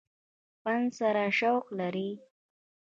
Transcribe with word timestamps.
فن 0.63 0.81
سره 0.97 1.23
شوق 1.39 1.65
لري۔ 1.79 2.09